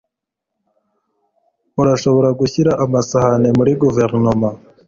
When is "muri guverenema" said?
3.57-4.49